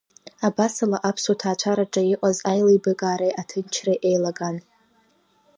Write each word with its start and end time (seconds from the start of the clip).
Абасала 0.47 0.97
аԥсуа 1.09 1.39
ҭаацәа 1.39 1.71
рҿы 1.77 2.01
иҟаз 2.13 2.37
аилибакаареи 2.51 3.37
аҭынчреи 3.41 4.01
еилаган. 4.07 4.55